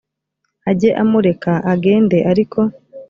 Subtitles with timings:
[0.69, 2.59] ajye amureka agende ariko